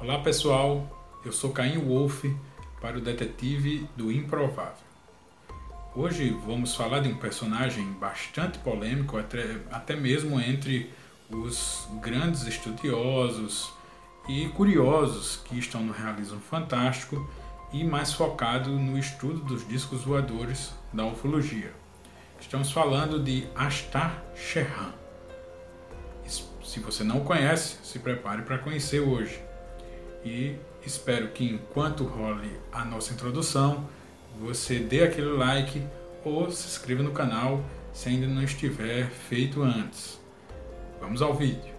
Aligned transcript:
Olá 0.00 0.20
pessoal, 0.20 0.88
eu 1.24 1.32
sou 1.32 1.50
Caim 1.50 1.76
Wolf 1.76 2.24
para 2.80 2.98
o 2.98 3.00
Detetive 3.00 3.84
do 3.96 4.12
Improvável. 4.12 4.86
Hoje 5.92 6.30
vamos 6.46 6.76
falar 6.76 7.00
de 7.00 7.08
um 7.08 7.16
personagem 7.16 7.84
bastante 7.94 8.60
polêmico, 8.60 9.18
até, 9.18 9.56
até 9.72 9.96
mesmo 9.96 10.40
entre 10.40 10.88
os 11.28 11.88
grandes 12.00 12.46
estudiosos 12.46 13.72
e 14.28 14.46
curiosos 14.50 15.42
que 15.44 15.58
estão 15.58 15.82
no 15.82 15.92
realismo 15.92 16.38
fantástico 16.38 17.28
e 17.72 17.82
mais 17.82 18.12
focado 18.12 18.70
no 18.70 18.96
estudo 18.96 19.40
dos 19.40 19.66
discos 19.66 20.04
voadores 20.04 20.72
da 20.92 21.04
ufologia. 21.06 21.72
Estamos 22.40 22.70
falando 22.70 23.20
de 23.20 23.48
Astar 23.52 24.22
Sheran. 24.36 24.92
Se 26.24 26.78
você 26.78 27.02
não 27.02 27.24
conhece, 27.24 27.78
se 27.82 27.98
prepare 27.98 28.42
para 28.42 28.58
conhecer 28.58 29.00
hoje. 29.00 29.47
E 30.24 30.56
espero 30.84 31.28
que 31.28 31.44
enquanto 31.44 32.04
role 32.04 32.50
a 32.72 32.84
nossa 32.84 33.12
introdução, 33.12 33.88
você 34.38 34.78
dê 34.78 35.02
aquele 35.02 35.30
like 35.32 35.82
ou 36.24 36.50
se 36.50 36.66
inscreva 36.66 37.02
no 37.02 37.12
canal 37.12 37.62
se 37.92 38.08
ainda 38.08 38.26
não 38.26 38.42
estiver 38.42 39.08
feito 39.08 39.62
antes. 39.62 40.20
Vamos 41.00 41.22
ao 41.22 41.34
vídeo. 41.34 41.77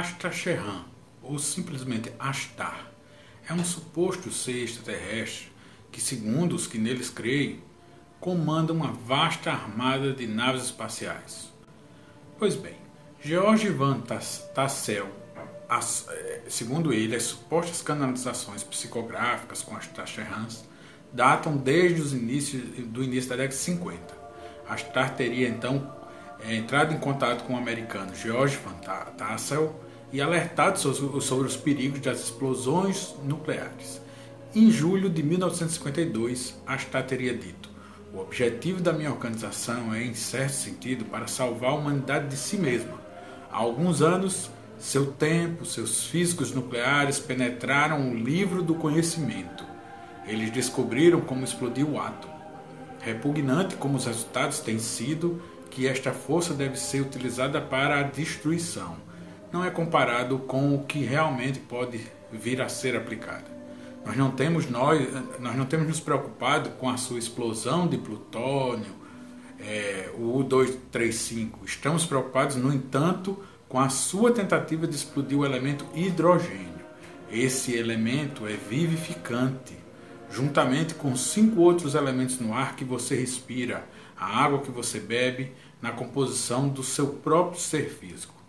Ashtar 0.00 0.86
ou 1.22 1.38
simplesmente 1.38 2.10
Ashtar, 2.18 2.90
é 3.46 3.52
um 3.52 3.62
suposto 3.62 4.32
ser 4.32 4.64
extraterrestre 4.64 5.52
que, 5.92 6.00
segundo 6.00 6.54
os 6.54 6.66
que 6.66 6.78
neles 6.78 7.10
creem, 7.10 7.60
comanda 8.18 8.72
uma 8.72 8.92
vasta 8.92 9.50
armada 9.50 10.12
de 10.12 10.26
naves 10.26 10.64
espaciais. 10.64 11.52
Pois 12.38 12.56
bem, 12.56 12.76
George 13.20 13.68
Van 13.68 14.00
Tassel, 14.54 15.08
as, 15.68 16.06
eh, 16.08 16.42
segundo 16.48 16.92
ele, 16.92 17.14
as 17.14 17.24
supostas 17.24 17.82
canalizações 17.82 18.64
psicográficas 18.64 19.62
com 19.62 19.78
Sherrans 20.06 20.64
datam 21.12 21.56
desde 21.56 22.00
os 22.00 22.12
inícios 22.14 22.62
do 22.86 23.04
início 23.04 23.28
da 23.28 23.36
década 23.36 23.54
de 23.54 23.62
50. 23.62 24.18
Ashtar 24.66 25.14
teria 25.14 25.48
então 25.48 25.94
é, 26.40 26.54
entrado 26.54 26.94
em 26.94 26.98
contato 26.98 27.44
com 27.44 27.54
o 27.54 27.58
americano 27.58 28.14
George 28.14 28.58
Van 28.64 28.78
Tassel 29.16 29.89
e 30.12 30.20
alertado 30.20 30.78
sobre 30.78 31.46
os 31.46 31.56
perigos 31.56 32.00
das 32.00 32.20
explosões 32.24 33.14
nucleares. 33.24 34.00
Em 34.54 34.70
julho 34.70 35.08
de 35.08 35.22
1952, 35.22 36.60
Astar 36.66 37.06
teria 37.06 37.36
dito: 37.36 37.70
O 38.12 38.18
objetivo 38.18 38.80
da 38.80 38.92
minha 38.92 39.10
organização 39.10 39.94
é, 39.94 40.02
em 40.02 40.14
certo 40.14 40.54
sentido, 40.54 41.04
para 41.04 41.28
salvar 41.28 41.70
a 41.70 41.74
humanidade 41.74 42.28
de 42.28 42.36
si 42.36 42.56
mesma. 42.56 43.00
Há 43.50 43.58
alguns 43.58 44.02
anos, 44.02 44.50
seu 44.78 45.12
tempo, 45.12 45.64
seus 45.64 46.04
físicos 46.04 46.52
nucleares 46.52 47.20
penetraram 47.20 48.10
o 48.10 48.14
livro 48.14 48.62
do 48.62 48.74
conhecimento. 48.74 49.64
Eles 50.26 50.50
descobriram 50.50 51.20
como 51.20 51.44
explodiu 51.44 51.90
o 51.90 52.00
átomo. 52.00 52.34
Repugnante 53.00 53.76
como 53.76 53.96
os 53.96 54.06
resultados 54.06 54.60
têm 54.60 54.78
sido, 54.78 55.40
que 55.70 55.86
esta 55.86 56.12
força 56.12 56.52
deve 56.52 56.76
ser 56.76 57.00
utilizada 57.00 57.60
para 57.60 58.00
a 58.00 58.02
destruição 58.02 58.96
não 59.52 59.64
é 59.64 59.70
comparado 59.70 60.38
com 60.38 60.74
o 60.74 60.84
que 60.84 61.00
realmente 61.00 61.58
pode 61.58 62.00
vir 62.32 62.62
a 62.62 62.68
ser 62.68 62.96
aplicado. 62.96 63.44
Nós 64.04 64.16
não 64.16 64.30
temos 64.30 64.70
nós, 64.70 65.08
nós 65.40 65.56
não 65.56 65.66
temos 65.66 65.86
nos 65.86 66.00
preocupado 66.00 66.70
com 66.70 66.88
a 66.88 66.96
sua 66.96 67.18
explosão 67.18 67.86
de 67.86 67.98
plutônio, 67.98 68.94
é, 69.58 70.10
o 70.16 70.38
U-235. 70.38 71.64
Estamos 71.64 72.06
preocupados, 72.06 72.56
no 72.56 72.72
entanto, 72.72 73.38
com 73.68 73.78
a 73.78 73.88
sua 73.88 74.32
tentativa 74.32 74.86
de 74.86 74.96
explodir 74.96 75.38
o 75.38 75.44
elemento 75.44 75.84
hidrogênio. 75.94 76.70
Esse 77.30 77.76
elemento 77.76 78.46
é 78.46 78.54
vivificante, 78.54 79.76
juntamente 80.30 80.94
com 80.94 81.14
cinco 81.14 81.60
outros 81.60 81.94
elementos 81.94 82.40
no 82.40 82.54
ar 82.54 82.74
que 82.74 82.84
você 82.84 83.14
respira, 83.14 83.86
a 84.16 84.42
água 84.42 84.60
que 84.60 84.70
você 84.70 84.98
bebe, 84.98 85.52
na 85.80 85.92
composição 85.92 86.68
do 86.68 86.82
seu 86.82 87.08
próprio 87.08 87.60
ser 87.60 87.90
físico 87.90 88.39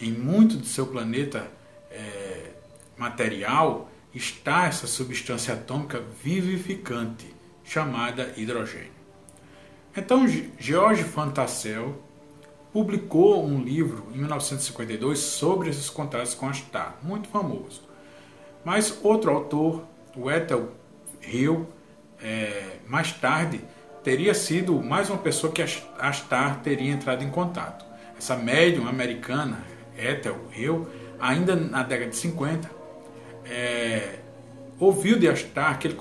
em 0.00 0.12
muito 0.12 0.56
do 0.56 0.66
seu 0.66 0.86
planeta 0.86 1.50
é, 1.90 2.50
material 2.96 3.90
está 4.14 4.66
essa 4.66 4.86
substância 4.86 5.54
atômica 5.54 6.02
vivificante 6.22 7.34
chamada 7.64 8.32
hidrogênio. 8.36 8.96
Então, 9.96 10.26
George 10.58 11.02
Fantassel 11.04 12.02
publicou 12.72 13.46
um 13.46 13.62
livro 13.62 14.06
em 14.14 14.18
1952 14.18 15.18
sobre 15.18 15.70
esses 15.70 15.88
contatos 15.88 16.34
com 16.34 16.48
Astar, 16.48 16.98
muito 17.02 17.28
famoso. 17.28 17.82
Mas 18.64 18.98
outro 19.02 19.30
autor, 19.30 19.86
o 20.14 20.30
Ethel 20.30 20.72
Hill, 21.22 21.66
é, 22.22 22.78
mais 22.86 23.12
tarde 23.12 23.60
teria 24.02 24.34
sido 24.34 24.82
mais 24.82 25.08
uma 25.08 25.18
pessoa 25.18 25.52
que 25.52 25.62
Astar 25.98 26.60
teria 26.60 26.92
entrado 26.92 27.24
em 27.24 27.30
contato. 27.30 27.84
Essa 28.18 28.36
médium 28.36 28.86
americana, 28.86 29.64
Ethel 29.98 30.36
Hill, 30.54 30.86
ainda 31.18 31.56
na 31.56 31.82
década 31.82 32.10
de 32.10 32.16
50, 32.16 32.70
é, 33.44 34.18
ouviu 34.78 35.18
de 35.18 35.28
Astar 35.28 35.78
que 35.78 35.88
ele 35.88 35.96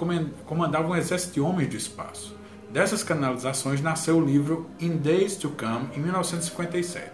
comandava 0.46 0.88
um 0.88 0.96
exército 0.96 1.36
de 1.36 1.42
homens 1.42 1.70
do 1.70 1.76
espaço. 1.76 2.36
Dessas 2.70 3.04
canalizações 3.04 3.82
nasceu 3.82 4.18
o 4.18 4.26
livro 4.26 4.70
In 4.80 4.98
Days 4.98 5.36
to 5.38 5.50
Come, 5.50 5.96
em 5.96 6.00
1957. 6.00 7.10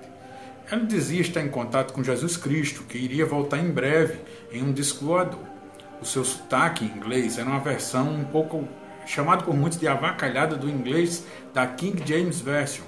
Ele 0.71 0.85
dizia 0.85 1.21
estar 1.21 1.41
em 1.41 1.49
contato 1.49 1.93
com 1.93 2.03
Jesus 2.03 2.37
Cristo, 2.37 2.83
que 2.83 2.97
iria 2.97 3.25
voltar 3.25 3.59
em 3.59 3.69
breve 3.69 4.19
em 4.51 4.63
um 4.63 4.71
disco 4.71 5.05
voador. 5.05 5.51
O 6.01 6.05
seu 6.05 6.23
sotaque 6.23 6.85
em 6.85 6.87
inglês 6.87 7.37
era 7.37 7.47
uma 7.47 7.59
versão 7.59 8.09
um 8.09 8.23
pouco 8.23 8.67
chamado 9.05 9.43
por 9.43 9.55
muitos 9.55 9.77
de 9.77 9.87
avacalhada 9.87 10.55
do 10.55 10.69
inglês 10.69 11.25
da 11.53 11.67
King 11.67 12.01
James 12.05 12.39
Version, 12.39 12.85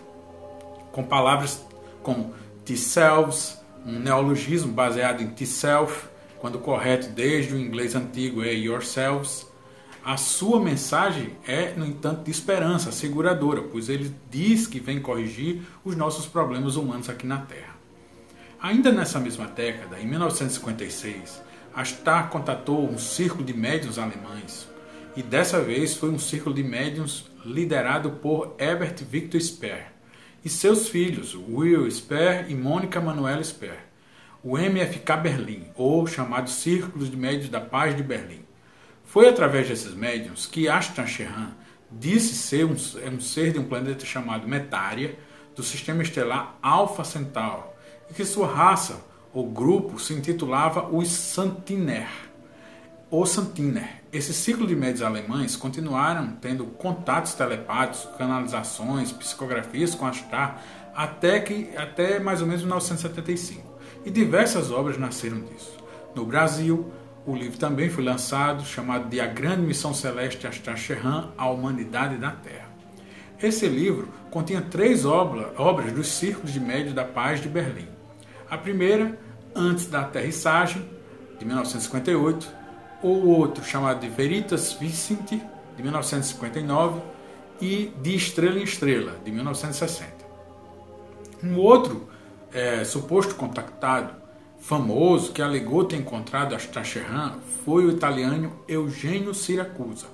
com 0.92 1.04
palavras 1.04 1.64
como 2.02 2.34
T-selves, 2.64 3.63
um 3.86 4.00
neologismo 4.00 4.72
baseado 4.72 5.22
em 5.22 5.28
T-self, 5.28 6.08
quando 6.40 6.60
correto 6.60 7.10
desde 7.10 7.54
o 7.54 7.60
inglês 7.60 7.96
antigo 7.96 8.44
é 8.44 8.54
yourselves. 8.54 9.48
A 10.04 10.18
sua 10.18 10.60
mensagem 10.60 11.38
é, 11.48 11.74
no 11.76 11.86
entanto, 11.86 12.24
de 12.24 12.32
esperança, 12.32 12.90
asseguradora, 12.90 13.62
pois 13.62 13.88
ele 13.88 14.14
diz 14.30 14.68
que 14.68 14.80
vem 14.80 15.02
corrigir 15.02 15.62
os 15.84 15.96
nossos 15.96 16.26
problemas 16.26 16.76
humanos 16.76 17.10
aqui 17.10 17.26
na 17.26 17.38
Terra. 17.38 17.74
Ainda 18.62 18.92
nessa 18.92 19.20
mesma 19.20 19.48
década, 19.48 20.00
em 20.00 20.08
1956, 20.08 21.42
Astar 21.74 22.30
contatou 22.30 22.88
um 22.88 22.98
círculo 22.98 23.44
de 23.44 23.54
médiuns 23.54 23.98
alemães, 23.98 24.68
e 25.16 25.24
dessa 25.24 25.60
vez 25.62 25.96
foi 25.96 26.10
um 26.10 26.20
círculo 26.20 26.54
de 26.54 26.64
médiuns 26.64 27.26
liderado 27.46 28.12
por 28.12 28.56
Herbert 28.60 28.96
Victor 29.10 29.42
Speer 29.42 29.94
e 30.44 30.50
seus 30.50 30.90
filhos, 30.90 31.36
Will 31.36 31.90
Sper 31.90 32.46
e 32.50 32.56
Mônica 32.56 33.00
Manuela 33.00 33.44
Sper, 33.44 33.80
o 34.44 34.58
MFK 34.58 35.16
Berlim, 35.22 35.68
ou 35.76 36.06
chamado 36.06 36.50
Círculos 36.50 37.10
de 37.10 37.16
Médios 37.16 37.50
da 37.50 37.62
Paz 37.62 37.96
de 37.96 38.04
Berlim. 38.04 38.44
Foi 39.06 39.30
através 39.30 39.70
desses 39.70 39.94
médiums 39.94 40.46
que 40.46 40.68
Ashton 40.68 41.08
Sheehan 41.08 41.52
disse 41.90 42.36
ser 42.36 42.66
um, 42.66 42.76
é 43.02 43.10
um 43.10 43.22
ser 43.22 43.54
de 43.54 43.60
um 43.60 43.64
planeta 43.64 44.06
chamado 44.06 44.48
Metária, 44.48 45.18
do 45.56 45.64
sistema 45.64 46.04
estelar 46.04 46.58
Alpha 46.62 47.04
Centauro, 47.04 47.66
e 48.10 48.14
que 48.14 48.26
sua 48.26 48.48
raça 48.48 49.06
ou 49.34 49.50
grupo 49.50 50.00
se 50.00 50.14
intitulava 50.14 50.90
os 50.90 51.08
Santiner 51.10 52.08
ou 53.14 53.28
Santiner. 53.28 54.02
Esse 54.12 54.34
ciclo 54.34 54.66
de 54.66 54.76
médios 54.76 55.04
alemães 55.04 55.56
continuaram 55.56 56.36
tendo 56.42 56.66
contatos 56.66 57.36
telepáticos, 57.36 58.10
canalizações, 58.18 59.12
psicografias 59.12 59.94
com 59.94 60.08
Astar 60.08 60.60
até, 60.96 61.40
que, 61.40 61.70
até 61.78 62.20
mais 62.20 62.42
ou 62.42 62.48
menos 62.48 62.64
1975. 62.64 63.72
E 64.04 64.10
diversas 64.10 64.72
obras 64.72 64.98
nasceram 64.98 65.42
disso. 65.42 65.78
No 66.16 66.26
Brasil, 66.26 66.92
o 67.24 67.36
livro 67.36 67.60
também 67.60 67.88
foi 67.88 68.04
lançado, 68.04 68.66
chamado 68.66 69.08
de 69.08 69.22
A 69.22 69.28
Grande 69.28 69.62
Missão 69.62 69.94
Celeste 69.94 70.48
Astacherran, 70.48 71.30
a 71.38 71.48
Humanidade 71.48 72.18
da 72.18 72.32
Terra. 72.32 72.68
Esse 73.40 73.68
livro 73.68 74.08
continha 74.32 74.62
três 74.62 75.06
obra, 75.06 75.54
obras 75.56 75.92
dos 75.92 76.08
Círculos 76.08 76.52
de 76.52 76.60
Médio 76.60 76.96
da 76.96 77.06
Paz 77.06 77.40
de 77.40 77.48
Berlim. 77.48 77.88
A 78.50 78.58
primeira, 78.58 79.20
Antes 79.56 79.86
da 79.86 80.02
Aterrissagem, 80.02 80.84
de 81.38 81.46
1958, 81.46 82.63
o 83.10 83.28
outro, 83.30 83.64
chamado 83.64 84.00
de 84.00 84.10
Veritas 84.10 84.74
Vicente, 84.74 85.42
de 85.76 85.84
1959, 85.84 87.02
e 87.62 87.94
De 88.02 88.16
Estrela 88.16 88.60
em 88.60 88.64
Estrela, 88.64 89.16
de 89.24 89.32
1960. 89.32 90.12
Um 91.44 91.58
outro 91.58 92.08
é, 92.52 92.84
suposto 92.84 93.36
contactado 93.36 94.16
famoso 94.60 95.34
que 95.34 95.42
alegou 95.42 95.84
ter 95.84 95.98
encontrado 95.98 96.56
Astacherran 96.56 97.34
foi 97.66 97.86
o 97.86 97.92
italiano 97.92 98.54
Eugenio 98.68 99.34
Siracusa. 99.34 100.08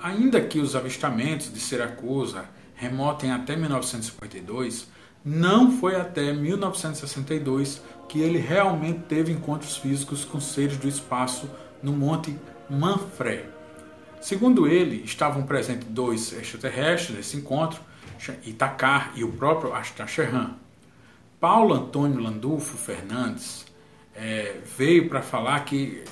Ainda 0.00 0.40
que 0.40 0.60
os 0.60 0.76
avistamentos 0.76 1.52
de 1.52 1.58
Siracusa 1.58 2.44
remotem 2.74 3.32
até 3.32 3.56
1952, 3.56 4.86
não 5.24 5.72
foi 5.72 5.96
até 5.96 6.32
1962 6.32 7.82
que 8.08 8.20
ele 8.20 8.38
realmente 8.38 9.00
teve 9.00 9.32
encontros 9.32 9.76
físicos 9.76 10.24
com 10.24 10.40
seres 10.40 10.78
do 10.78 10.88
espaço 10.88 11.50
no 11.82 11.92
Monte 11.92 12.36
Manfred. 12.68 13.44
Segundo 14.20 14.68
ele, 14.68 15.02
estavam 15.04 15.44
presentes 15.44 15.88
dois 15.88 16.32
extraterrestres 16.32 17.16
nesse 17.16 17.36
encontro, 17.36 17.80
Itacar 18.44 19.12
e 19.16 19.24
o 19.24 19.32
próprio 19.32 19.72
Astacherran. 19.72 20.56
Paulo 21.40 21.74
Antônio 21.74 22.20
Landulfo 22.20 22.76
Fernandes 22.76 23.64
é, 24.14 24.60
veio 24.76 25.08
para 25.08 25.22
falar 25.22 25.64
que 25.64 26.04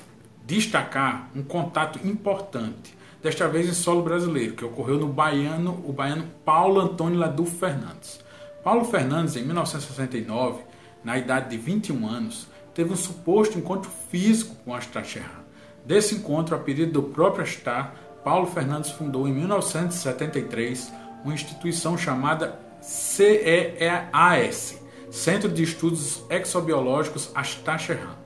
destacar 0.46 1.30
um 1.36 1.42
contato 1.42 2.00
importante, 2.06 2.96
desta 3.22 3.46
vez 3.46 3.68
em 3.68 3.74
solo 3.74 4.02
brasileiro, 4.02 4.54
que 4.54 4.64
ocorreu 4.64 4.98
no 4.98 5.08
baiano, 5.08 5.84
o 5.86 5.92
baiano 5.92 6.24
Paulo 6.44 6.80
Antônio 6.80 7.18
Landulfo 7.18 7.56
Fernandes. 7.56 8.24
Paulo 8.64 8.86
Fernandes, 8.86 9.36
em 9.36 9.44
1969, 9.44 10.62
na 11.04 11.18
idade 11.18 11.50
de 11.50 11.58
21 11.58 12.08
anos, 12.08 12.48
teve 12.72 12.92
um 12.92 12.96
suposto 12.96 13.58
encontro 13.58 13.90
físico 14.10 14.54
com 14.64 14.74
Astacherran. 14.74 15.47
Desse 15.88 16.16
encontro, 16.16 16.54
a 16.54 16.58
pedido 16.58 16.92
do 16.92 17.02
próprio 17.02 17.44
Astar, 17.44 17.94
Paulo 18.22 18.46
Fernandes 18.46 18.90
fundou 18.90 19.26
em 19.26 19.32
1973 19.32 20.92
uma 21.24 21.32
instituição 21.32 21.96
chamada 21.96 22.60
CEAS, 22.82 24.82
Centro 25.10 25.48
de 25.48 25.62
Estudos 25.62 26.22
Exobiológicos 26.28 27.30
Astacherran. 27.34 28.16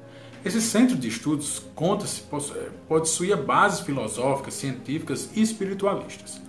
Esse 0.45 0.61
centro 0.61 0.97
de 0.97 1.07
estudos 1.07 1.63
conta-se 1.77 2.25
possuía 2.89 3.37
bases 3.37 3.79
filosóficas, 3.79 4.55
científicas 4.55 5.31
e 5.33 5.41
espiritualistas. 5.41 6.41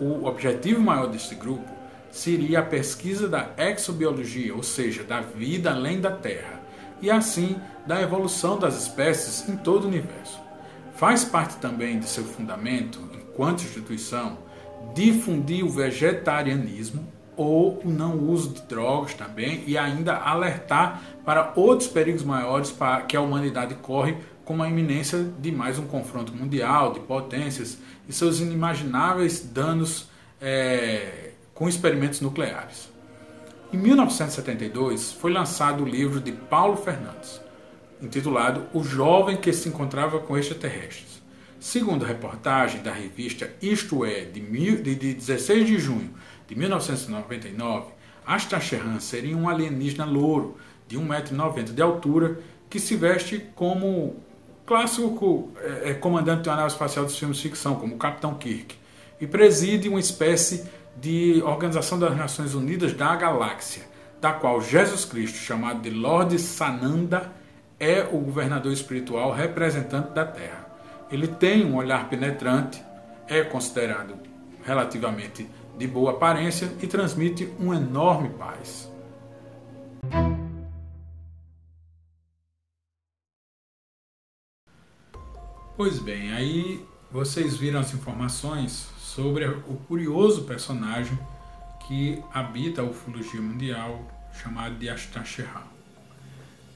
O 0.00 0.26
objetivo 0.26 0.80
maior 0.80 1.06
deste 1.06 1.36
grupo 1.36 1.70
seria 2.10 2.58
a 2.58 2.64
pesquisa 2.64 3.28
da 3.28 3.50
exobiologia, 3.56 4.56
ou 4.56 4.62
seja, 4.64 5.04
da 5.04 5.20
vida 5.20 5.70
além 5.70 6.00
da 6.00 6.10
Terra, 6.10 6.60
e 7.00 7.12
assim 7.12 7.60
da 7.86 8.00
evolução 8.00 8.58
das 8.58 8.80
espécies 8.80 9.48
em 9.48 9.56
todo 9.56 9.84
o 9.84 9.88
universo. 9.88 10.40
Faz 10.94 11.24
parte 11.24 11.56
também 11.56 11.98
de 11.98 12.08
seu 12.08 12.24
fundamento, 12.24 13.00
enquanto 13.12 13.62
instituição, 13.62 14.38
difundir 14.94 15.64
o 15.64 15.68
vegetarianismo 15.68 17.06
ou 17.36 17.80
o 17.84 17.90
não 17.90 18.16
uso 18.18 18.50
de 18.50 18.62
drogas 18.62 19.14
também 19.14 19.64
e 19.66 19.76
ainda 19.76 20.16
alertar 20.16 21.02
para 21.24 21.52
outros 21.56 21.88
perigos 21.88 22.22
maiores 22.22 22.70
para 22.70 23.02
que 23.02 23.16
a 23.16 23.20
humanidade 23.20 23.74
corre, 23.76 24.16
como 24.44 24.62
a 24.62 24.68
iminência 24.68 25.26
de 25.40 25.50
mais 25.50 25.78
um 25.78 25.86
confronto 25.86 26.32
mundial 26.32 26.92
de 26.92 27.00
potências 27.00 27.78
e 28.08 28.12
seus 28.12 28.40
inimagináveis 28.40 29.40
danos 29.40 30.08
é, 30.40 31.30
com 31.54 31.68
experimentos 31.68 32.20
nucleares. 32.20 32.92
Em 33.72 33.78
1972 33.78 35.12
foi 35.12 35.32
lançado 35.32 35.82
o 35.82 35.86
livro 35.88 36.20
de 36.20 36.30
Paulo 36.30 36.76
Fernandes, 36.76 37.40
intitulado 38.06 38.66
O 38.72 38.82
Jovem 38.82 39.36
que 39.36 39.52
se 39.52 39.68
encontrava 39.68 40.18
com 40.18 40.36
extraterrestres. 40.36 41.22
Segundo 41.58 42.04
a 42.04 42.08
reportagem 42.08 42.82
da 42.82 42.92
revista 42.92 43.50
Isto 43.62 44.04
É, 44.04 44.24
de 44.24 45.14
16 45.14 45.66
de 45.66 45.78
junho 45.78 46.10
de 46.46 46.54
1999, 46.54 47.92
Astacherran 48.26 49.00
seria 49.00 49.36
um 49.36 49.48
alienígena 49.48 50.04
louro 50.04 50.56
de 50.86 50.98
1,90m 50.98 51.72
de 51.72 51.82
altura 51.82 52.40
que 52.68 52.78
se 52.78 52.96
veste 52.96 53.46
como 53.54 54.16
clássico 54.66 55.52
é, 55.60 55.90
é, 55.90 55.94
comandante 55.94 56.42
de 56.42 56.48
uma 56.48 56.56
nave 56.56 56.68
espacial 56.68 57.04
dos 57.04 57.18
filmes 57.18 57.36
de 57.36 57.44
ficção, 57.44 57.76
como 57.76 57.94
o 57.94 57.98
Capitão 57.98 58.34
Kirk, 58.34 58.76
e 59.20 59.26
preside 59.26 59.88
uma 59.88 60.00
espécie 60.00 60.64
de 61.00 61.42
Organização 61.44 61.98
das 61.98 62.16
Nações 62.16 62.54
Unidas 62.54 62.92
da 62.92 63.14
Galáxia, 63.16 63.82
da 64.20 64.32
qual 64.32 64.60
Jesus 64.60 65.04
Cristo, 65.04 65.36
chamado 65.36 65.82
de 65.82 65.90
Lord 65.90 66.38
Sananda, 66.38 67.32
é 67.78 68.02
o 68.02 68.18
governador 68.18 68.72
espiritual 68.72 69.32
representante 69.32 70.12
da 70.12 70.24
Terra. 70.24 70.66
Ele 71.10 71.28
tem 71.28 71.64
um 71.64 71.76
olhar 71.76 72.08
penetrante, 72.08 72.82
é 73.28 73.42
considerado 73.42 74.14
relativamente 74.64 75.48
de 75.76 75.86
boa 75.86 76.12
aparência 76.12 76.72
e 76.80 76.86
transmite 76.86 77.52
uma 77.58 77.76
enorme 77.76 78.30
paz. 78.30 78.90
Pois 85.76 85.98
bem, 85.98 86.32
aí 86.32 86.86
vocês 87.10 87.56
viram 87.56 87.80
as 87.80 87.92
informações 87.92 88.88
sobre 88.98 89.44
o 89.44 89.76
curioso 89.88 90.44
personagem 90.44 91.18
que 91.86 92.22
habita 92.32 92.80
a 92.80 92.84
ufologia 92.84 93.42
mundial 93.42 94.00
chamado 94.32 94.76
de 94.76 94.88
Astacherra. 94.88 95.74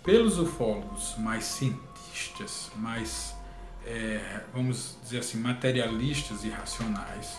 Pelos 0.09 0.39
ufólogos 0.39 1.17
mais 1.19 1.45
cientistas, 1.45 2.71
mais, 2.77 3.37
é, 3.87 4.41
vamos 4.55 4.97
dizer 5.03 5.19
assim, 5.19 5.37
materialistas 5.37 6.45
e 6.45 6.49
racionais, 6.49 7.39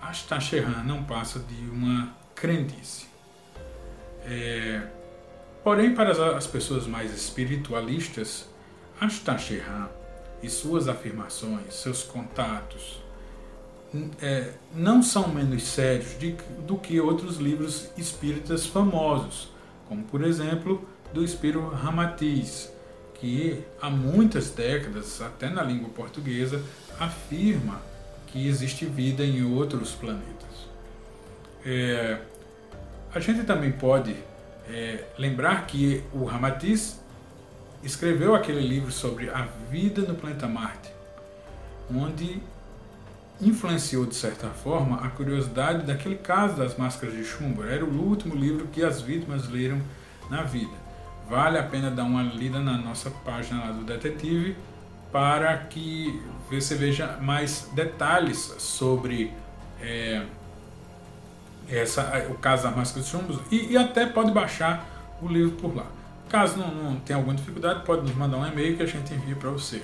Astacherran 0.00 0.84
não 0.84 1.04
passa 1.04 1.38
de 1.38 1.68
uma 1.68 2.16
crendice. 2.34 3.08
É, 4.24 4.88
porém, 5.62 5.94
para 5.94 6.34
as 6.34 6.46
pessoas 6.46 6.86
mais 6.86 7.14
espiritualistas, 7.14 8.48
Astacherran 8.98 9.90
e 10.42 10.48
suas 10.48 10.88
afirmações, 10.88 11.74
seus 11.74 12.02
contatos, 12.02 13.02
é, 14.22 14.54
não 14.74 15.02
são 15.02 15.28
menos 15.28 15.62
sérios 15.64 16.18
de, 16.18 16.38
do 16.66 16.78
que 16.78 16.98
outros 16.98 17.36
livros 17.36 17.90
espíritas 17.98 18.64
famosos, 18.64 19.52
como 19.86 20.02
por 20.04 20.24
exemplo 20.24 20.88
do 21.12 21.24
espírito 21.24 21.68
Ramatiz, 21.68 22.72
que 23.14 23.62
há 23.80 23.88
muitas 23.88 24.50
décadas, 24.50 25.20
até 25.20 25.48
na 25.48 25.62
língua 25.62 25.88
portuguesa, 25.90 26.62
afirma 26.98 27.80
que 28.26 28.48
existe 28.48 28.86
vida 28.86 29.24
em 29.24 29.44
outros 29.44 29.92
planetas. 29.92 30.66
É, 31.64 32.18
a 33.14 33.20
gente 33.20 33.44
também 33.44 33.70
pode 33.70 34.16
é, 34.68 35.04
lembrar 35.18 35.66
que 35.66 36.02
o 36.12 36.24
Ramatiz 36.24 37.00
escreveu 37.82 38.34
aquele 38.34 38.60
livro 38.60 38.90
sobre 38.90 39.28
a 39.28 39.46
vida 39.70 40.02
no 40.02 40.14
planeta 40.14 40.48
Marte, 40.48 40.90
onde 41.94 42.40
influenciou 43.40 44.06
de 44.06 44.14
certa 44.14 44.48
forma 44.48 45.04
a 45.04 45.10
curiosidade 45.10 45.84
daquele 45.84 46.14
caso 46.16 46.56
das 46.56 46.76
máscaras 46.76 47.14
de 47.14 47.24
chumbo. 47.24 47.64
Era 47.64 47.84
o 47.84 48.02
último 48.02 48.34
livro 48.34 48.68
que 48.68 48.82
as 48.82 49.00
vítimas 49.00 49.48
leram 49.48 49.80
na 50.30 50.42
vida. 50.42 50.81
Vale 51.32 51.56
a 51.56 51.62
pena 51.62 51.90
dar 51.90 52.04
uma 52.04 52.22
lida 52.22 52.60
na 52.60 52.76
nossa 52.76 53.10
página 53.10 53.64
lá 53.64 53.72
do 53.72 53.84
Detetive 53.84 54.54
para 55.10 55.56
que 55.56 56.22
você 56.50 56.74
veja 56.74 57.16
mais 57.22 57.70
detalhes 57.72 58.54
sobre 58.58 59.32
é, 59.80 60.26
essa, 61.70 62.26
o 62.28 62.34
caso 62.34 62.64
das 62.64 62.76
máscaras 62.76 63.06
de 63.06 63.10
chumbo 63.10 63.42
e, 63.50 63.72
e, 63.72 63.78
até 63.78 64.04
pode 64.04 64.30
baixar 64.30 64.86
o 65.22 65.26
livro 65.26 65.52
por 65.52 65.74
lá. 65.74 65.86
Caso 66.28 66.58
não, 66.58 66.68
não 66.68 67.00
tenha 67.00 67.16
alguma 67.16 67.34
dificuldade, 67.34 67.82
pode 67.82 68.02
nos 68.02 68.14
mandar 68.14 68.36
um 68.36 68.46
e-mail 68.46 68.76
que 68.76 68.82
a 68.82 68.86
gente 68.86 69.14
envia 69.14 69.34
para 69.34 69.48
você. 69.48 69.82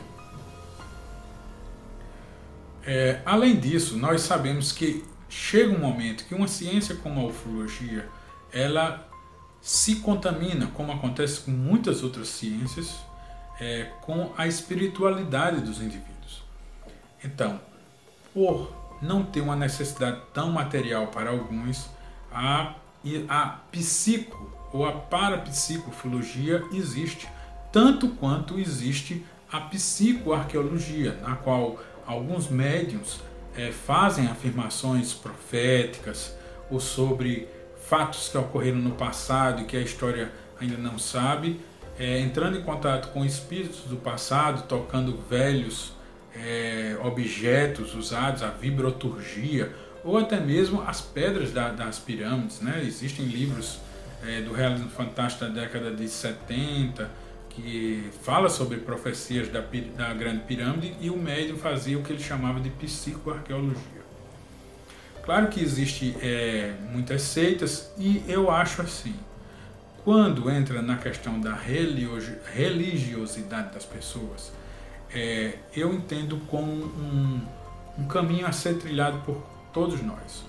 É, 2.85 3.23
além 3.25 3.57
disso, 3.57 3.97
nós 3.97 4.21
sabemos 4.21 4.71
que 4.71 5.02
chega 5.31 5.75
um 5.75 5.78
momento 5.78 6.26
que 6.26 6.35
uma 6.35 6.47
ciência 6.47 6.95
como 6.97 7.23
a 7.23 7.25
ufologia, 7.25 8.07
ela 8.52 9.09
se 9.69 9.97
contamina, 9.97 10.69
como 10.69 10.93
acontece 10.93 11.41
com 11.41 11.51
muitas 11.51 12.03
outras 12.03 12.29
ciências, 12.29 13.01
é, 13.61 13.91
com 14.01 14.33
a 14.35 14.47
espiritualidade 14.47 15.61
dos 15.61 15.83
indivíduos. 15.83 16.43
Então, 17.23 17.61
por 18.33 18.73
não 19.03 19.23
ter 19.23 19.43
uma 19.43 19.55
necessidade 19.55 20.23
tão 20.33 20.51
material 20.51 21.09
para 21.09 21.29
alguns, 21.29 21.87
a, 22.33 22.77
a 23.29 23.47
psico 23.71 24.51
ou 24.73 24.87
a 24.87 24.93
parapsicofologia 24.93 26.65
existe, 26.73 27.29
tanto 27.71 28.09
quanto 28.09 28.59
existe 28.59 29.23
a 29.53 29.61
psicoarqueologia, 29.61 31.19
na 31.21 31.37
qual 31.37 31.79
alguns 32.07 32.49
médiums 32.49 33.21
é, 33.55 33.71
fazem 33.71 34.29
afirmações 34.29 35.13
proféticas 35.13 36.35
ou 36.71 36.81
sobre 36.81 37.58
fatos 37.88 38.28
que 38.28 38.37
ocorreram 38.37 38.78
no 38.78 38.90
passado 38.90 39.62
e 39.62 39.64
que 39.64 39.76
a 39.76 39.80
história 39.80 40.30
ainda 40.61 40.76
não 40.76 40.99
sabe, 40.99 41.59
é, 41.99 42.21
entrando 42.21 42.59
em 42.59 42.62
contato 42.62 43.09
com 43.12 43.25
espíritos 43.25 43.80
do 43.85 43.97
passado, 43.97 44.66
tocando 44.68 45.18
velhos 45.28 45.92
é, 46.35 46.97
objetos 47.02 47.95
usados, 47.95 48.42
a 48.42 48.49
vibroturgia, 48.49 49.73
ou 50.04 50.18
até 50.18 50.38
mesmo 50.38 50.83
as 50.83 51.00
pedras 51.00 51.50
da, 51.50 51.71
das 51.71 51.99
pirâmides. 51.99 52.61
Né? 52.61 52.83
Existem 52.87 53.25
livros 53.25 53.78
é, 54.26 54.42
do 54.42 54.52
realismo 54.52 54.90
fantástico 54.90 55.47
da 55.47 55.50
década 55.50 55.90
de 55.90 56.09
70 56.09 57.11
que 57.50 58.11
fala 58.23 58.49
sobre 58.49 58.78
profecias 58.78 59.49
da, 59.49 59.64
da 59.97 60.14
Grande 60.14 60.42
Pirâmide 60.45 60.95
e 61.00 61.11
o 61.11 61.16
médium 61.16 61.57
fazia 61.57 61.99
o 61.99 62.02
que 62.02 62.12
ele 62.12 62.23
chamava 62.23 62.61
de 62.61 62.71
psicoarqueologia. 62.71 64.08
Claro 65.29 65.49
que 65.49 65.63
existe 65.63 66.17
é, 66.23 66.73
muitas 66.91 67.21
seitas 67.21 67.93
e 67.99 68.25
eu 68.27 68.51
acho 68.51 68.81
assim, 68.81 69.15
quando 70.03 70.51
entra 70.51 70.81
na 70.81 70.97
questão 70.97 71.39
da 71.39 71.55
religiosidade 71.55 73.75
das 73.75 73.85
pessoas, 73.85 74.51
é, 75.13 75.59
eu 75.77 75.93
entendo 75.93 76.41
como 76.47 76.73
um, 76.73 77.43
um 77.99 78.07
caminho 78.07 78.47
a 78.47 78.53
ser 78.53 78.79
trilhado 78.79 79.19
por 79.19 79.37
todos 79.71 80.01
nós. 80.01 80.47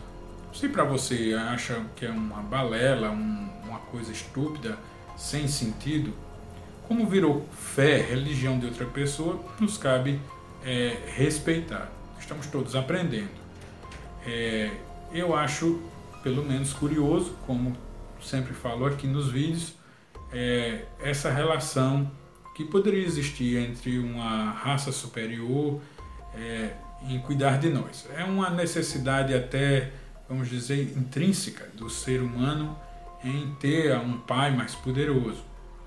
Se 0.54 0.70
para 0.70 0.86
você 0.86 1.36
acha 1.38 1.84
que 1.98 2.06
é 2.06 2.10
uma 2.10 2.42
balela, 2.42 3.12
um, 3.12 3.50
uma 3.66 3.80
coisa 3.80 4.14
estúpida, 4.14 4.78
sem 5.18 5.46
sentido, 5.50 6.14
como 6.88 7.06
virou 7.06 7.46
fé, 7.52 7.98
religião 7.98 8.58
de 8.58 8.68
outra 8.68 8.86
pessoa, 8.86 9.44
nos 9.60 9.78
cabe 9.78 10.22
é, 10.64 10.96
respeitar. 11.18 11.92
Estamos 12.18 12.48
todos 12.48 12.78
aprendendo. 12.78 13.49
É, 14.26 14.72
eu 15.12 15.36
acho, 15.36 15.82
pelo 16.24 16.44
menos, 16.44 16.74
curioso, 16.74 17.36
como 17.46 17.76
sempre 18.22 18.54
falo 18.54 18.86
aqui 18.86 19.08
nos 19.08 19.32
vídeos, 19.32 19.74
é, 20.32 20.86
essa 21.02 21.32
relação 21.32 22.12
que 22.56 22.66
poderia 22.66 23.06
existir 23.06 23.58
entre 23.58 23.98
uma 24.00 24.52
raça 24.52 24.92
superior 24.92 25.82
é, 26.36 26.72
em 27.08 27.20
cuidar 27.20 27.58
de 27.58 27.70
nós. 27.70 28.08
É 28.16 28.24
uma 28.24 28.50
necessidade 28.50 29.34
até, 29.34 29.92
vamos 30.28 30.50
dizer, 30.50 30.82
intrínseca 30.98 31.68
do 31.74 31.90
ser 31.90 32.22
humano 32.22 32.78
em 33.24 33.56
ter 33.56 33.96
um 33.98 34.20
pai 34.20 34.56
mais 34.56 34.76
poderoso. 34.76 35.44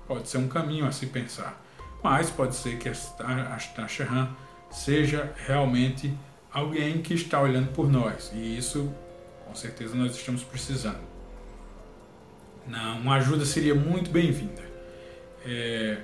Pode 0.07 0.27
ser 0.27 0.37
um 0.39 0.47
caminho 0.47 0.85
a 0.85 0.91
se 0.91 1.05
pensar, 1.07 1.61
mas 2.03 2.29
pode 2.29 2.55
ser 2.55 2.77
que 2.77 2.89
a 2.89 3.87
Shehan 3.87 4.29
seja 4.69 5.31
realmente 5.45 6.13
alguém 6.53 7.01
que 7.01 7.15
está 7.15 7.41
olhando 7.41 7.69
por 7.73 7.91
nós 7.91 8.31
e 8.33 8.57
isso, 8.57 8.93
com 9.45 9.55
certeza, 9.55 9.95
nós 9.95 10.15
estamos 10.15 10.43
precisando. 10.43 11.01
Não, 12.67 12.99
uma 12.99 13.15
ajuda 13.15 13.43
seria 13.43 13.73
muito 13.73 14.11
bem-vinda. 14.11 14.61
É, 15.45 15.97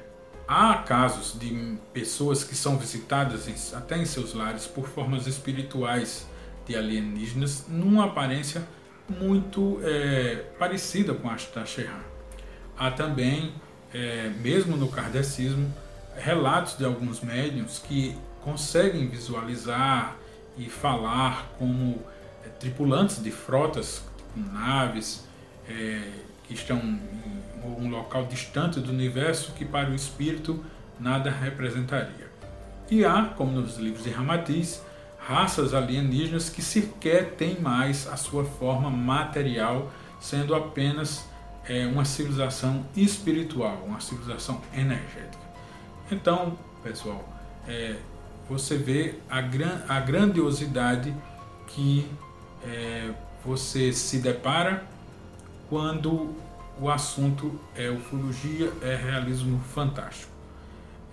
há 0.48 0.74
casos 0.80 1.40
de 1.40 1.78
pessoas 1.94 2.44
que 2.44 2.56
são 2.56 2.78
visitadas 2.78 3.48
em, 3.48 3.78
até 3.78 3.98
em 3.98 4.06
seus 4.06 4.34
lares 4.34 4.66
por 4.66 4.88
formas 4.88 5.28
espirituais 5.28 6.28
de 6.66 6.76
alienígenas, 6.76 7.66
numa 7.68 8.06
aparência 8.06 8.68
muito 9.08 9.80
é, 9.84 10.48
parecida 10.58 11.14
com 11.14 11.30
a 11.30 11.36
Tasherhan. 11.36 12.04
Há 12.78 12.92
também, 12.92 13.54
é, 13.94 14.30
mesmo 14.42 14.76
no 14.76 14.90
kardecismo, 14.90 15.74
relatos 16.16 16.78
de 16.78 16.84
alguns 16.84 17.22
médiums 17.22 17.80
que 17.80 18.16
conseguem 18.42 19.08
visualizar 19.08 20.18
e 20.60 20.70
falar 20.70 21.50
como 21.58 22.04
é, 22.46 22.50
tripulantes 22.50 23.24
de 23.24 23.32
frotas 23.32 24.04
com 24.34 24.42
naves 24.42 25.26
é, 25.68 26.02
que 26.44 26.54
estão 26.54 26.78
em 26.78 27.40
um 27.64 27.90
local 27.90 28.26
distante 28.26 28.80
do 28.80 28.92
universo 28.92 29.54
que 29.54 29.64
para 29.66 29.90
o 29.90 29.96
espírito 29.96 30.64
nada 31.00 31.30
representaria. 31.32 32.30
E 32.92 33.06
há, 33.06 33.26
como 33.38 33.52
nos 33.52 33.78
livros 33.78 34.04
de 34.04 34.10
Ramatiz, 34.10 34.84
raças 35.20 35.74
alienígenas 35.74 36.50
que 36.50 36.62
sequer 36.62 37.36
têm 37.36 37.60
mais 37.60 38.08
a 38.08 38.18
sua 38.18 38.44
forma 38.44 38.90
material, 38.90 39.92
sendo 40.20 40.56
apenas 40.56 41.26
é, 41.68 41.86
uma 41.86 42.04
civilização 42.04 42.84
espiritual, 42.96 43.84
uma 43.86 44.00
civilização 44.00 44.60
energética. 44.74 45.44
Então, 46.12 46.58
pessoal, 46.82 47.24
é, 47.68 47.96
você 48.50 48.76
vê 48.76 49.16
a, 49.30 49.40
gran, 49.42 49.82
a 49.88 50.00
grandiosidade 50.00 51.16
que 51.68 52.10
é, 52.64 53.14
você 53.46 53.94
se 53.94 54.18
depara 54.18 54.84
quando 55.70 56.36
o 56.82 56.90
assunto 56.90 57.60
é 57.76 57.90
ufologia, 57.92 58.74
é 58.82 58.96
realismo 58.96 59.60
fantástico. 59.60 60.32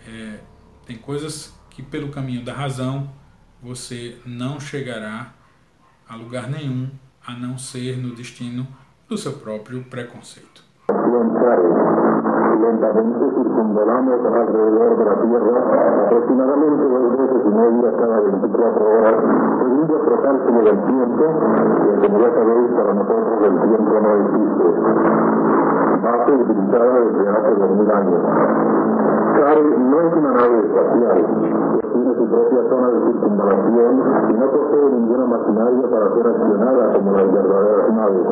É, 0.09 0.39
tem 0.87 0.97
coisas 0.97 1.53
que 1.69 1.83
pelo 1.83 2.09
caminho 2.09 2.43
da 2.43 2.55
razão 2.55 3.13
você 3.63 4.17
não 4.25 4.59
chegará 4.59 5.35
a 6.09 6.15
lugar 6.15 6.49
nenhum 6.49 6.89
a 7.27 7.33
não 7.33 7.59
ser 7.59 7.99
no 7.99 8.15
destino 8.15 8.67
do 9.09 9.19
seu 9.19 9.35
próprio 9.35 9.85
preconceito. 9.85 10.65
Lentamente 12.59 13.31
circunvolamos 13.35 14.21
alrededor 14.25 14.99
de 14.99 15.05
la 15.05 15.15
Tierra 15.23 16.07
aproximadamente 16.07 16.89
dos 16.89 17.19
veces 17.19 17.43
y 17.45 17.49
media 17.49 17.93
cada 17.99 18.21
24 18.21 18.85
horas, 18.87 19.15
seguido 19.61 19.99
como 20.47 20.63
del 20.63 20.79
tiempo, 20.87 21.25
y 21.87 22.07
como 22.07 22.19
ya 22.21 22.31
sabéis, 22.35 22.71
para 22.73 22.95
nosotros 22.95 23.39
el 23.43 23.61
tiempo 23.61 23.93
no 24.01 24.11
existe. 24.17 24.67
Base 26.03 26.33
utilizada 26.33 27.01
desde 27.01 27.29
hace 27.29 27.55
2000 27.55 27.91
años. 27.91 28.21
CARE 29.37 29.79
no 29.79 30.01
es 30.01 30.13
una 30.15 30.33
nave 30.33 30.59
espacial, 30.61 31.86
tiene 32.07 32.19
su 32.19 32.29
propia 32.29 32.63
zona 32.69 32.89
de 32.89 33.01
circunvalación 33.07 33.93
y 34.31 34.35
no 34.35 34.47
posee 34.47 34.91
ninguna 34.93 35.27
maquinaria 35.27 35.91
para 35.91 36.15
ser 36.15 36.27
accionada 36.27 36.93
como 36.93 37.11
las 37.13 37.33
verdaderas 37.33 37.95
naves. 37.95 38.27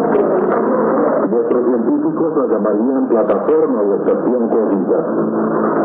Nuestros 1.30 1.64
científicos 1.64 2.36
la 2.36 2.46
llamarían 2.46 3.08
plataforma 3.08 3.80
o 3.80 3.94
estación 3.94 4.48
cósmica. 4.48 4.98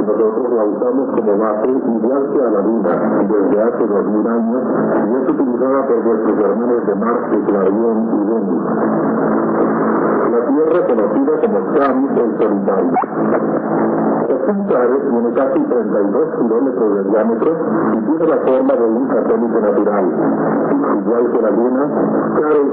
Nosotros 0.06 0.54
la 0.54 0.64
usamos 0.66 1.10
como 1.16 1.38
base 1.38 1.70
igual 1.70 2.32
que 2.34 2.42
a 2.44 2.50
la 2.52 2.62
Luna 2.62 3.26
desde 3.28 3.62
hace 3.62 3.88
2000 3.88 4.28
años 4.28 4.64
y 5.08 5.16
es 5.16 5.30
utilizada 5.30 5.88
por 5.88 6.06
nuestros 6.06 6.40
hermanos 6.40 6.86
de 6.86 6.96
Marte, 6.96 7.44
Clarion 7.46 7.98
y 8.14 8.20
Venus. 8.30 9.79
La 10.30 10.46
Tierra 10.46 10.86
conocida 10.86 11.42
como 11.42 11.58
el 11.58 11.66
Solitario. 12.38 12.94
Tiene 14.50 15.34
casi 15.34 15.60
32 15.60 16.36
kilómetros 16.38 16.96
de 16.96 17.10
diámetro 17.10 17.50
y 17.94 18.06
tiene 18.06 18.26
la 18.28 18.38
forma 18.38 18.74
de 18.76 18.84
un 18.84 19.08
satélite 19.08 19.60
natural. 19.60 20.06
Igual 21.00 21.32
que 21.32 21.42
la 21.42 21.50
Luna, 21.50 21.86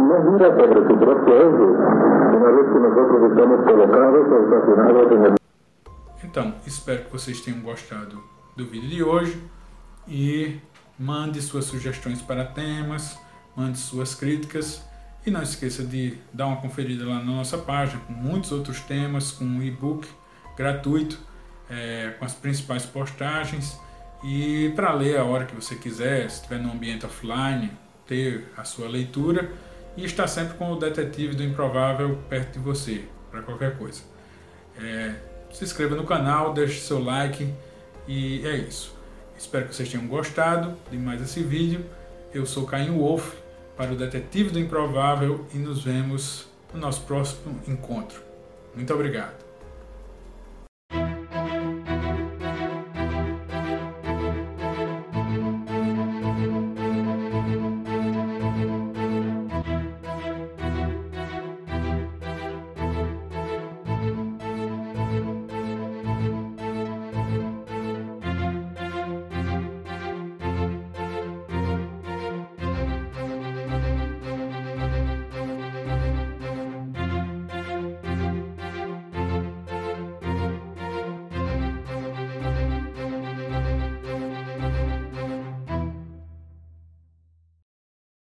no 0.04 0.38
sobre 0.38 0.86
su 0.86 0.98
propio 0.98 1.34
eje, 1.34 1.66
una 2.36 2.50
vez 2.50 2.66
que 2.72 2.78
nosotros 2.78 3.30
estamos 3.30 3.60
colocados 3.64 4.26
o 4.28 4.36
estacionados 4.44 5.12
en 5.12 5.24
el... 5.24 5.34
Então, 6.24 6.54
espero 6.66 7.04
que 7.04 7.12
vocês 7.12 7.40
tenham 7.40 7.62
gostado 7.62 8.18
do 8.54 8.64
vídeo 8.64 8.90
de 8.90 9.02
hoje 9.02 9.42
e 10.06 10.60
mande 10.98 11.40
suas 11.40 11.64
sugestões 11.64 12.20
para 12.20 12.44
temas, 12.44 13.18
mande 13.56 13.78
suas 13.78 14.14
críticas 14.14 14.84
e 15.26 15.30
não 15.30 15.42
esqueça 15.42 15.82
de 15.82 16.16
dar 16.32 16.46
uma 16.46 16.58
conferida 16.58 17.04
lá 17.04 17.16
na 17.16 17.32
nossa 17.32 17.58
página 17.58 18.00
com 18.06 18.12
muitos 18.12 18.52
outros 18.52 18.80
temas, 18.80 19.32
com 19.32 19.44
um 19.44 19.60
e-book 19.60 20.08
gratuito 20.56 21.18
é, 21.68 22.14
com 22.16 22.24
as 22.24 22.32
principais 22.32 22.86
postagens 22.86 23.76
e 24.22 24.72
para 24.76 24.92
ler 24.92 25.18
a 25.18 25.24
hora 25.24 25.44
que 25.44 25.54
você 25.54 25.74
quiser, 25.74 26.30
se 26.30 26.36
estiver 26.36 26.60
no 26.60 26.72
ambiente 26.72 27.04
offline, 27.04 27.70
ter 28.06 28.52
a 28.56 28.62
sua 28.62 28.88
leitura 28.88 29.50
e 29.96 30.04
estar 30.04 30.28
sempre 30.28 30.56
com 30.56 30.70
o 30.70 30.76
detetive 30.76 31.34
do 31.34 31.42
improvável 31.42 32.18
perto 32.28 32.52
de 32.52 32.58
você, 32.60 33.04
para 33.30 33.42
qualquer 33.42 33.76
coisa. 33.76 34.02
É, 34.80 35.14
se 35.52 35.64
inscreva 35.64 35.96
no 35.96 36.04
canal, 36.04 36.54
deixe 36.54 36.80
seu 36.80 37.02
like 37.02 37.52
e 38.06 38.46
é 38.46 38.56
isso. 38.56 38.94
Espero 39.36 39.66
que 39.66 39.74
vocês 39.74 39.90
tenham 39.90 40.06
gostado 40.06 40.76
de 40.90 40.96
mais 40.96 41.20
esse 41.20 41.42
vídeo. 41.42 41.84
Eu 42.32 42.46
sou 42.46 42.64
Caio 42.64 42.94
Wolf 42.94 43.34
para 43.76 43.92
o 43.92 43.96
Detetive 43.96 44.50
do 44.50 44.58
Improvável 44.58 45.46
e 45.52 45.58
nos 45.58 45.84
vemos 45.84 46.48
no 46.72 46.80
nosso 46.80 47.02
próximo 47.02 47.60
encontro. 47.68 48.20
Muito 48.74 48.92
obrigado. 48.92 49.45